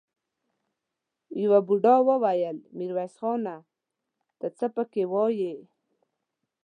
[1.41, 3.55] يوه بوډا وويل: ميرويس خانه!
[4.39, 5.55] ته څه پکې وايې؟